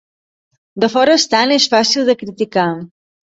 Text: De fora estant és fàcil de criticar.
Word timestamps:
De 0.83 0.87
fora 0.93 1.17
estant 1.19 1.53
és 1.57 1.69
fàcil 1.75 2.09
de 2.09 2.17
criticar. 2.25 2.67